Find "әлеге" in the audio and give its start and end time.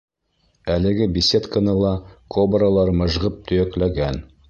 0.75-1.07